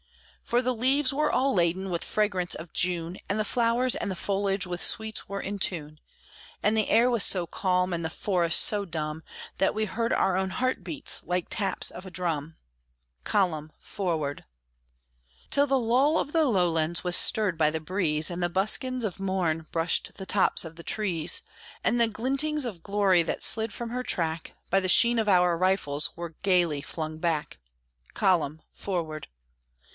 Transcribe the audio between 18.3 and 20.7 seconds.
the buskins of morn brushed the tops